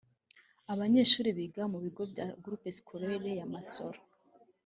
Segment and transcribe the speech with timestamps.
[0.73, 3.99] Abanyeshuri biga mu bigo bya Groupe scolaire ya Masoro